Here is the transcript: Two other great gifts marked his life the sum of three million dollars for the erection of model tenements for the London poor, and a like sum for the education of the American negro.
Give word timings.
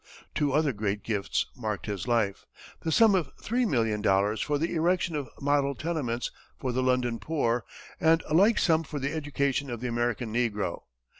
Two 0.33 0.51
other 0.51 0.73
great 0.73 1.03
gifts 1.03 1.45
marked 1.55 1.85
his 1.85 2.07
life 2.07 2.47
the 2.79 2.91
sum 2.91 3.13
of 3.13 3.29
three 3.39 3.67
million 3.67 4.01
dollars 4.01 4.41
for 4.41 4.57
the 4.57 4.73
erection 4.73 5.15
of 5.15 5.29
model 5.39 5.75
tenements 5.75 6.31
for 6.57 6.71
the 6.71 6.81
London 6.81 7.19
poor, 7.19 7.63
and 7.99 8.23
a 8.27 8.33
like 8.33 8.57
sum 8.57 8.81
for 8.83 8.97
the 8.97 9.13
education 9.13 9.69
of 9.69 9.79
the 9.79 9.87
American 9.87 10.33
negro. 10.33 10.81